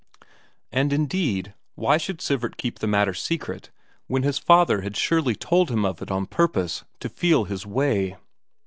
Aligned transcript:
And 0.71 0.91
indeed, 0.91 1.53
why 1.75 1.97
should 1.97 2.21
Sivert 2.21 2.57
keep 2.57 2.79
the 2.79 2.87
matter 2.87 3.13
secret 3.13 3.69
when 4.07 4.23
his 4.23 4.39
father 4.39 4.81
had 4.81 4.97
surely 4.97 5.35
told 5.35 5.69
him 5.69 5.85
of 5.85 6.01
it 6.01 6.09
on 6.09 6.25
purpose 6.25 6.83
to 7.01 7.07
feel 7.07 7.43
his 7.43 7.67
way? 7.67 8.17